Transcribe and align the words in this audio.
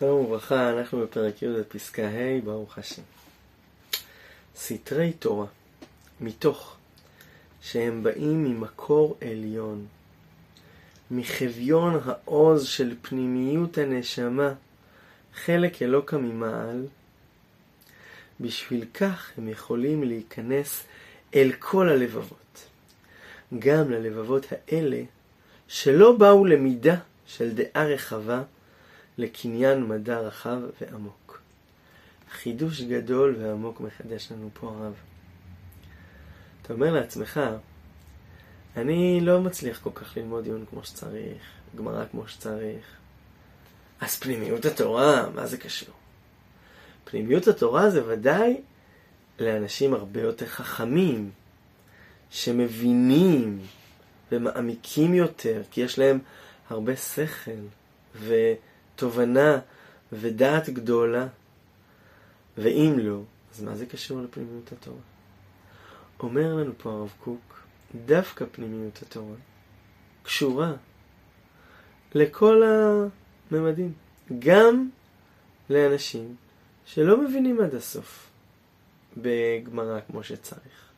שלום 0.00 0.24
וברכה, 0.24 0.70
אנחנו 0.70 1.00
בפרק 1.00 1.42
י' 1.42 1.46
בפסקה 1.48 2.08
ה', 2.08 2.40
ברוך 2.44 2.78
השם. 2.78 3.02
סתרי 4.56 5.12
תורה, 5.12 5.46
מתוך 6.20 6.76
שהם 7.62 8.02
באים 8.02 8.44
ממקור 8.44 9.16
עליון, 9.20 9.86
מחביון 11.10 12.00
העוז 12.04 12.66
של 12.66 12.94
פנימיות 13.02 13.78
הנשמה, 13.78 14.52
חלק 15.34 15.82
אלוקה 15.82 16.18
ממעל, 16.18 16.86
בשביל 18.40 18.84
כך 18.94 19.30
הם 19.38 19.48
יכולים 19.48 20.04
להיכנס 20.04 20.84
אל 21.34 21.52
כל 21.58 21.88
הלבבות. 21.88 22.68
גם 23.58 23.90
ללבבות 23.90 24.46
האלה 24.50 25.02
שלא 25.68 26.12
באו 26.12 26.44
למידה 26.44 26.96
של 27.26 27.54
דעה 27.54 27.86
רחבה, 27.86 28.42
לקניין 29.18 29.84
מדע 29.84 30.18
רחב 30.18 30.58
ועמוק. 30.80 31.40
חידוש 32.30 32.80
גדול 32.80 33.36
ועמוק 33.38 33.80
מחדש 33.80 34.32
לנו 34.32 34.50
פה 34.54 34.68
הרב. 34.68 34.94
אתה 36.62 36.72
אומר 36.72 36.92
לעצמך, 36.92 37.40
אני 38.76 39.20
לא 39.20 39.40
מצליח 39.40 39.80
כל 39.82 39.90
כך 39.94 40.16
ללמוד 40.16 40.46
עיון 40.46 40.64
כמו 40.70 40.84
שצריך, 40.84 41.42
גמרא 41.76 42.04
כמו 42.10 42.28
שצריך. 42.28 42.84
אז 44.00 44.16
פנימיות 44.16 44.64
התורה, 44.64 45.30
מה 45.34 45.46
זה 45.46 45.56
קשור? 45.56 45.94
פנימיות 47.04 47.48
התורה 47.48 47.90
זה 47.90 48.06
ודאי 48.06 48.60
לאנשים 49.38 49.94
הרבה 49.94 50.20
יותר 50.20 50.46
חכמים, 50.46 51.30
שמבינים 52.30 53.60
ומעמיקים 54.32 55.14
יותר, 55.14 55.62
כי 55.70 55.80
יש 55.80 55.98
להם 55.98 56.18
הרבה 56.70 56.96
שכל, 56.96 57.50
ו... 58.14 58.34
תובנה 59.00 59.58
ודעת 60.12 60.68
גדולה. 60.68 61.26
ואם 62.58 62.94
לא, 62.98 63.20
אז 63.54 63.62
מה 63.62 63.74
זה 63.74 63.86
קשור 63.86 64.20
לפנימיות 64.22 64.72
התורה? 64.72 65.00
אומר 66.20 66.54
לנו 66.54 66.72
פה 66.78 66.90
הרב 66.90 67.12
קוק, 67.20 67.62
דווקא 68.06 68.44
פנימיות 68.52 69.02
התורה 69.02 69.36
קשורה 70.22 70.72
לכל 72.14 72.62
הממדים, 72.62 73.92
גם 74.38 74.88
לאנשים 75.70 76.36
שלא 76.86 77.20
מבינים 77.20 77.60
עד 77.60 77.74
הסוף 77.74 78.30
בגמרא 79.16 80.00
כמו 80.06 80.22
שצריך, 80.22 80.90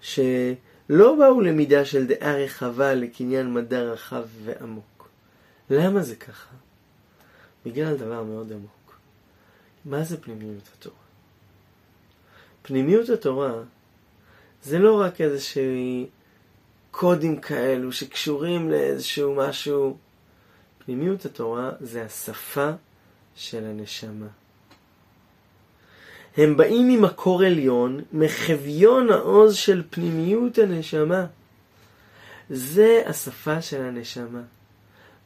שלא 0.00 1.16
באו 1.18 1.40
למידה 1.40 1.84
של 1.84 2.06
דעה 2.06 2.36
רחבה 2.36 2.94
לקניין 2.94 3.54
מדע 3.54 3.80
רחב 3.82 4.24
ועמוק. 4.44 5.08
למה 5.70 6.02
זה 6.02 6.16
ככה? 6.16 6.63
בגלל 7.64 7.96
דבר 7.96 8.22
מאוד 8.22 8.52
עמוק. 8.52 8.98
מה 9.84 10.04
זה 10.04 10.20
פנימיות 10.20 10.68
התורה? 10.78 10.96
פנימיות 12.62 13.08
התורה 13.08 13.52
זה 14.62 14.78
לא 14.78 15.00
רק 15.00 15.20
איזשהו 15.20 15.62
קודים 16.90 17.40
כאלו 17.40 17.92
שקשורים 17.92 18.70
לאיזשהו 18.70 19.34
משהו. 19.34 19.96
פנימיות 20.78 21.24
התורה 21.24 21.70
זה 21.80 22.04
השפה 22.04 22.70
של 23.36 23.64
הנשמה. 23.64 24.26
הם 26.36 26.56
באים 26.56 26.88
ממקור 26.88 27.42
עליון, 27.42 28.00
מחביון 28.12 29.10
העוז 29.10 29.56
של 29.56 29.82
פנימיות 29.90 30.58
הנשמה. 30.58 31.26
זה 32.50 33.02
השפה 33.06 33.62
של 33.62 33.82
הנשמה. 33.82 34.42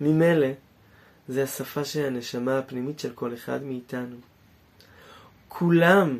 ממילא, 0.00 0.46
זה 1.28 1.42
השפה 1.42 1.84
של 1.84 2.06
הנשמה 2.06 2.58
הפנימית 2.58 2.98
של 2.98 3.12
כל 3.14 3.34
אחד 3.34 3.62
מאיתנו. 3.62 4.16
כולם 5.48 6.18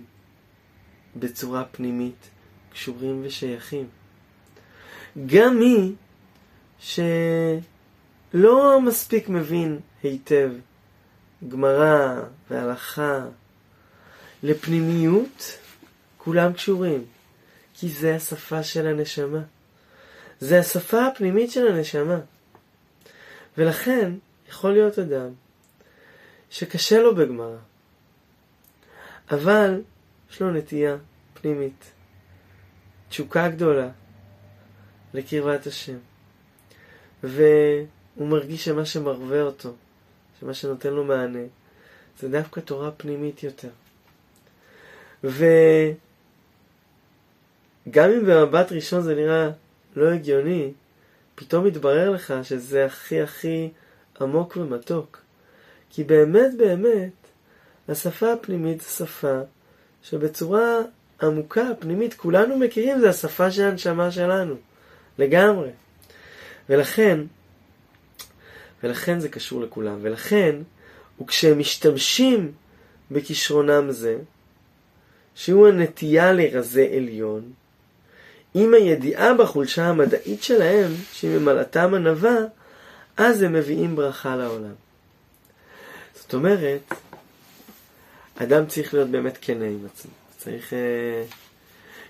בצורה 1.17 1.65
פנימית 1.65 2.31
קשורים 2.73 3.23
ושייכים. 3.25 3.89
גם 5.27 5.59
מי 5.59 5.93
שלא 6.81 7.61
מספיק 8.81 9.29
מבין 9.29 9.79
היטב 10.03 10.51
גמרא 11.49 12.21
והלכה 12.51 13.27
לפנימיות, 14.43 15.59
כולם 16.19 16.53
קשורים, 16.53 17.05
כי 17.75 17.89
זה 17.89 18.15
השפה 18.15 18.63
של 18.63 18.87
הנשמה. 18.87 19.41
זה 20.41 20.59
השפה 20.59 21.07
הפנימית 21.07 21.51
של 21.51 21.69
הנשמה. 21.69 22.19
ולכן, 23.59 24.13
יכול 24.49 24.73
להיות 24.73 24.99
אדם 24.99 25.29
שקשה 26.51 26.99
לו 27.01 27.15
בגמרא, 27.15 27.57
אבל 29.31 29.83
יש 30.31 30.43
לו 30.43 30.51
נטייה 30.51 30.97
פנימית, 31.35 31.85
תשוקה 33.09 33.49
גדולה 33.49 33.89
לקרבת 35.15 35.67
השם, 35.67 35.99
והוא 37.23 37.89
מרגיש 38.29 38.65
שמה 38.65 38.85
שמרווה 38.85 39.43
אותו, 39.43 39.75
שמה 40.41 40.55
שנותן 40.55 40.91
לו 40.91 41.05
מענה, 41.05 41.45
זה 42.19 42.29
דווקא 42.29 42.61
תורה 42.61 42.91
פנימית 42.91 43.43
יותר. 43.43 43.71
וגם 45.25 45.41
אם 47.97 48.27
במבט 48.27 48.73
ראשון 48.73 49.03
זה 49.03 49.15
נראה 49.15 49.51
לא 49.97 50.13
הגיוני, 50.13 50.73
פתאום 51.35 51.67
מתברר 51.67 52.11
לך 52.11 52.35
שזה 52.43 52.87
הכי 52.87 53.21
הכי 53.21 53.71
עמוק 54.21 54.57
ומתוק. 54.57 55.21
כי 55.91 56.05
באמת 56.05 56.57
באמת, 56.57 57.13
השפה 57.89 58.33
הפנימית 58.33 58.81
זו 58.81 58.89
שפה 58.89 59.41
שבצורה 60.03 60.79
עמוקה, 61.23 61.65
פנימית, 61.79 62.15
כולנו 62.15 62.59
מכירים, 62.59 63.01
זה 63.01 63.11
השפה 63.11 63.51
של 63.51 63.65
הנשמה 63.65 64.11
שלנו. 64.11 64.55
לגמרי. 65.19 65.71
ולכן, 66.69 67.21
ולכן 68.83 69.21
זה 69.21 69.29
קשור 69.29 69.61
לכולם. 69.61 69.99
ולכן, 70.03 70.57
וכשהם 71.21 71.59
משתמשים 71.59 72.53
בכישרונם 73.11 73.91
זה, 73.91 74.19
שהוא 75.35 75.69
הנטייה 75.69 76.33
לרזה 76.33 76.89
עליון, 76.97 77.53
עם 78.55 78.75
הידיעה 78.75 79.35
בחולשה 79.35 79.87
המדעית 79.87 80.43
שלהם, 80.43 80.91
שהיא 81.13 81.39
ממלאתם 81.39 81.95
ענווה, 81.95 82.39
אז 83.19 83.43
הם 83.43 83.53
מביאים 83.53 83.97
ברכה 83.97 84.37
לעולם. 84.37 84.75
זאת 86.15 86.35
אומרת, 86.35 86.95
אדם 88.37 88.67
צריך 88.67 88.95
להיות 88.95 89.09
באמת 89.09 89.39
כנה 89.41 89.65
עם 89.65 89.87
עצמו. 89.87 90.13
צריך... 90.37 90.73
אה, 90.73 91.25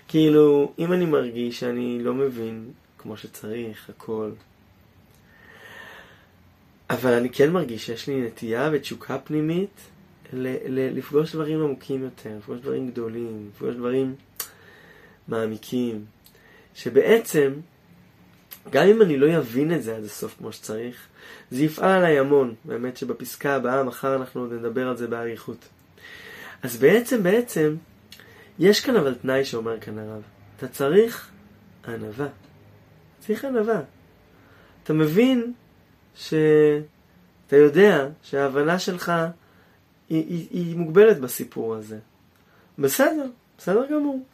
כאילו, 0.07 0.73
אם 0.79 0.93
אני 0.93 1.05
מרגיש 1.05 1.59
שאני 1.59 2.03
לא 2.03 2.13
מבין 2.13 2.71
כמו 2.97 3.17
שצריך, 3.17 3.89
הכל, 3.89 4.31
אבל 6.89 7.13
אני 7.13 7.29
כן 7.29 7.51
מרגיש 7.51 7.85
שיש 7.85 8.07
לי 8.07 8.21
נטייה 8.21 8.69
ותשוקה 8.73 9.17
פנימית 9.19 9.79
ל- 10.33 10.55
ל- 10.67 10.97
לפגוש 10.97 11.35
דברים 11.35 11.61
עמוקים 11.61 12.03
יותר, 12.03 12.29
לפגוש 12.37 12.59
דברים 12.59 12.91
גדולים, 12.91 13.49
לפגוש 13.55 13.75
דברים 13.75 14.15
מעמיקים, 15.27 16.05
שבעצם 16.75 17.53
גם 18.71 18.87
אם 18.87 19.01
אני 19.01 19.17
לא 19.17 19.37
אבין 19.37 19.73
את 19.73 19.83
זה 19.83 19.97
עד 19.97 20.03
הסוף 20.03 20.35
כמו 20.37 20.51
שצריך, 20.51 21.07
זה 21.51 21.63
יפעל 21.63 21.91
עליי 21.91 22.19
המון. 22.19 22.55
באמת 22.65 22.97
שבפסקה 22.97 23.55
הבאה, 23.55 23.83
מחר 23.83 24.15
אנחנו 24.15 24.41
עוד 24.41 24.53
נדבר 24.53 24.87
על 24.87 24.97
זה 24.97 25.07
באריכות. 25.07 25.67
אז 26.63 26.77
בעצם, 26.77 27.23
בעצם, 27.23 27.75
יש 28.59 28.79
כאן 28.79 28.95
אבל 28.95 29.15
תנאי 29.15 29.45
שאומר 29.45 29.79
כאן 29.79 29.97
הרב. 29.97 30.21
אתה 30.57 30.67
צריך 30.67 31.29
ענווה. 31.87 32.27
צריך 33.19 33.45
ענווה. 33.45 33.81
אתה 34.83 34.93
מבין 34.93 35.53
שאתה 36.15 37.55
יודע 37.55 38.07
שההבנה 38.23 38.79
שלך 38.79 39.09
היא, 40.09 40.25
היא, 40.29 40.47
היא 40.51 40.75
מוגבלת 40.75 41.19
בסיפור 41.19 41.75
הזה. 41.75 41.97
בסדר, 42.79 43.25
בסדר 43.57 43.85
גמור. 43.91 44.25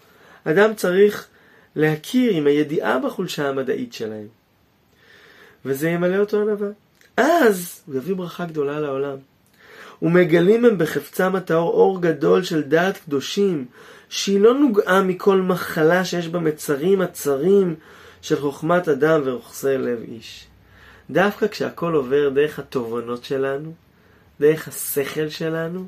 אדם 0.43 0.73
צריך 0.73 1.27
להכיר 1.75 2.33
עם 2.33 2.47
הידיעה 2.47 2.99
בחולשה 2.99 3.49
המדעית 3.49 3.93
שלהם. 3.93 4.27
וזה 5.65 5.89
ימלא 5.89 6.17
אותו 6.17 6.41
ענווה. 6.41 6.69
אז 7.17 7.81
הוא 7.85 7.95
יביא 7.95 8.15
ברכה 8.15 8.45
גדולה 8.45 8.79
לעולם. 8.79 9.17
ומגלים 10.01 10.65
הם 10.65 10.77
בחפצם 10.77 11.35
הטהור 11.35 11.73
אור 11.73 12.01
גדול 12.01 12.43
של 12.43 12.61
דעת 12.61 12.97
קדושים, 12.97 13.65
שהיא 14.09 14.39
לא 14.39 14.53
נוגעה 14.53 15.01
מכל 15.01 15.41
מחלה 15.41 16.05
שיש 16.05 16.27
בה 16.27 16.39
מצרים 16.39 17.01
הצרים 17.01 17.75
של 18.21 18.39
חוכמת 18.39 18.87
אדם 18.87 19.21
ורוכסי 19.25 19.77
לב 19.77 19.99
איש. 20.11 20.47
דווקא 21.09 21.47
כשהכל 21.47 21.93
עובר 21.93 22.29
דרך 22.29 22.59
התובנות 22.59 23.23
שלנו, 23.23 23.73
דרך 24.39 24.67
השכל 24.67 25.29
שלנו, 25.29 25.85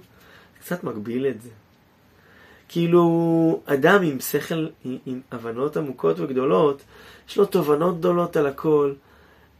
קצת 0.60 0.84
מגביל 0.84 1.28
את 1.28 1.42
זה. 1.42 1.50
כאילו, 2.70 3.62
אדם 3.66 4.04
עם 4.04 4.20
שכל, 4.20 4.68
עם, 5.06 5.22
הבנות 5.32 5.78
עמוקות 5.78 6.20
וגדולות, 6.20 6.82
יש 7.30 7.38
לו 7.38 7.46
תובנות 7.46 8.00
גדולות 8.00 8.38
על 8.38 8.48
הכל, 8.48 8.94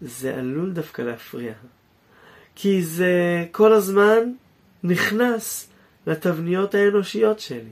זה 0.02 0.36
עלול 0.36 0.72
דווקא 0.72 1.02
להפריע. 1.02 1.54
כי 2.56 2.82
זה 2.84 3.46
כל 3.52 3.74
הזמן 3.74 4.20
נכנס 4.84 5.70
לתבניות 6.08 6.76
האנושיות 6.76 7.40
שלי, 7.40 7.72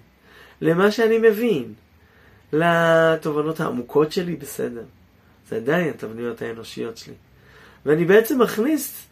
למה 0.61 0.91
שאני 0.91 1.17
מבין, 1.17 1.73
לתובנות 2.53 3.59
העמוקות 3.59 4.11
שלי, 4.11 4.35
בסדר. 4.35 4.83
זה 5.49 5.55
עדיין 5.55 5.89
התבניות 5.89 6.41
האנושיות 6.41 6.97
שלי. 6.97 7.13
ואני 7.85 8.05
בעצם 8.05 8.41
מכניס 8.41 9.07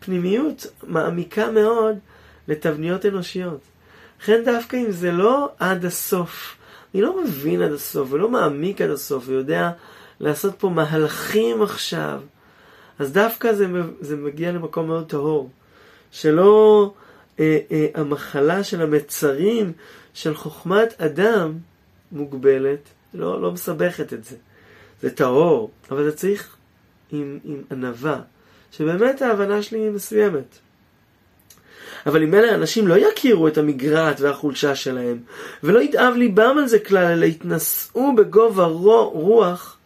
פנימיות 0.00 0.66
מעמיקה 0.82 1.50
מאוד 1.50 1.98
לתבניות 2.48 3.06
אנושיות. 3.06 3.60
לכן 4.20 4.42
דווקא 4.44 4.76
אם 4.76 4.90
זה 4.90 5.12
לא 5.12 5.48
עד 5.58 5.84
הסוף, 5.84 6.56
אני 6.94 7.02
לא 7.02 7.22
מבין 7.22 7.62
עד 7.62 7.72
הסוף 7.72 8.12
ולא 8.12 8.28
מעמיק 8.28 8.80
עד 8.80 8.90
הסוף 8.90 9.24
ויודע 9.28 9.70
לעשות 10.20 10.54
פה 10.58 10.68
מהלכים 10.68 11.62
עכשיו, 11.62 12.20
אז 12.98 13.12
דווקא 13.12 13.52
זה, 13.52 13.66
זה 14.00 14.16
מגיע 14.16 14.52
למקום 14.52 14.86
מאוד 14.86 15.08
טהור. 15.08 15.50
שלא 16.10 16.92
אה, 17.40 17.58
אה, 17.70 17.86
המחלה 17.94 18.64
של 18.64 18.82
המצרים 18.82 19.72
של 20.14 20.34
חוכמת 20.34 21.00
אדם 21.00 21.58
מוגבלת, 22.12 22.88
לא, 23.14 23.42
לא 23.42 23.52
מסבכת 23.52 24.12
את 24.12 24.24
זה. 24.24 24.36
זה 25.02 25.10
טהור, 25.10 25.70
אבל 25.90 26.04
זה 26.04 26.16
צריך 26.16 26.56
עם, 27.10 27.38
עם 27.44 27.62
ענווה, 27.70 28.20
שבאמת 28.70 29.22
ההבנה 29.22 29.62
שלי 29.62 29.78
היא 29.78 29.90
מסוימת. 29.90 30.58
אבל 32.06 32.22
אם 32.22 32.34
אלה 32.34 32.54
אנשים 32.54 32.88
לא 32.88 32.94
יכירו 32.98 33.48
את 33.48 33.58
המגרעת 33.58 34.20
והחולשה 34.20 34.74
שלהם, 34.74 35.18
ולא 35.62 35.80
יתאב 35.80 36.14
ליבם 36.16 36.56
על 36.58 36.68
זה 36.68 36.78
כלל, 36.78 37.04
אלא 37.04 37.24
יתנשאו 37.24 38.16
בגובה 38.16 38.64
רוח, 38.64 39.76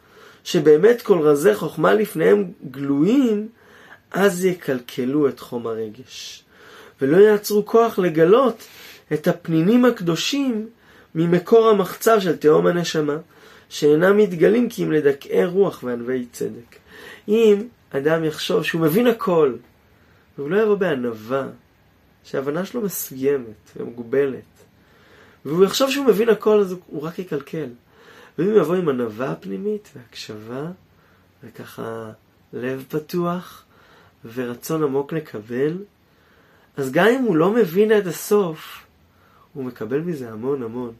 שבאמת 0.44 1.02
כל 1.02 1.18
רזי 1.18 1.54
חוכמה 1.54 1.94
לפניהם 1.94 2.50
גלויים, 2.70 3.48
אז 4.12 4.44
יקלקלו 4.44 5.28
את 5.28 5.40
חום 5.40 5.66
הרגש, 5.66 6.44
ולא 7.00 7.16
יעצרו 7.16 7.66
כוח 7.66 7.98
לגלות 7.98 8.62
את 9.12 9.28
הפנינים 9.28 9.84
הקדושים 9.84 10.68
ממקור 11.14 11.68
המחצב 11.68 12.20
של 12.20 12.36
תהום 12.36 12.66
הנשמה, 12.66 13.16
שאינם 13.68 14.16
מתגלים 14.16 14.68
כי 14.68 14.84
אם 14.84 14.92
לדכאי 14.92 15.44
רוח 15.44 15.80
וענבי 15.82 16.26
צדק. 16.32 16.76
אם 17.28 17.62
אדם 17.90 18.24
יחשוב 18.24 18.62
שהוא 18.62 18.80
מבין 18.80 19.06
הכל, 19.06 19.52
והוא 20.38 20.50
לא 20.50 20.62
יבוא 20.62 20.74
בענווה, 20.74 21.46
שההבנה 22.24 22.64
שלו 22.64 22.80
מסוימת 22.80 23.70
ומוגבלת, 23.76 24.42
והוא 25.44 25.64
יחשוב 25.64 25.90
שהוא 25.90 26.06
מבין 26.06 26.28
הכל, 26.28 26.60
אז 26.60 26.74
הוא 26.86 27.02
רק 27.02 27.18
יקלקל. 27.18 27.68
ואם 28.38 28.56
יבוא 28.56 28.74
עם 28.74 28.88
ענווה 28.88 29.34
פנימית 29.34 29.90
והקשבה, 29.96 30.70
וככה 31.44 32.10
לב 32.52 32.84
פתוח, 32.88 33.64
ורצון 34.34 34.82
עמוק 34.82 35.12
לקבל, 35.12 35.78
אז 36.76 36.92
גם 36.92 37.06
אם 37.06 37.22
הוא 37.22 37.36
לא 37.36 37.52
מבין 37.52 37.92
עד 37.92 38.06
הסוף, 38.06 38.86
הוא 39.52 39.64
מקבל 39.64 40.00
מזה 40.00 40.30
המון 40.30 40.62
המון. 40.62 40.92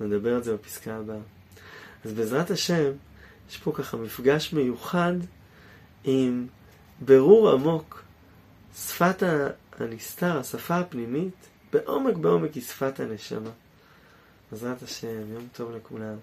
נדבר 0.00 0.34
על 0.34 0.42
זה 0.42 0.54
בפסקה 0.54 0.96
הבאה. 0.96 1.18
אז 2.04 2.12
בעזרת 2.12 2.50
השם, 2.50 2.90
יש 3.50 3.56
פה 3.56 3.72
ככה 3.74 3.96
מפגש 3.96 4.52
מיוחד 4.52 5.12
עם 6.04 6.46
ברור 7.00 7.50
עמוק. 7.50 8.02
שפת 8.76 9.22
הנסתר, 9.80 10.38
השפה 10.38 10.76
הפנימית, 10.76 11.34
בעומק 11.72 12.14
בעומק 12.14 12.54
היא 12.54 12.62
שפת 12.62 13.00
הנשמה. 13.00 13.50
בעזרת 14.52 14.82
השם, 14.82 15.32
יום 15.32 15.48
טוב 15.52 15.70
לכולם. 15.76 16.16